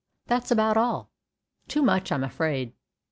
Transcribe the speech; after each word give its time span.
That's 0.25 0.49
about 0.49 0.77
all. 0.77 1.11
Too 1.67 1.83
much, 1.83 2.11
I 2.11 2.15
am 2.15 2.23
afraid. 2.23 2.73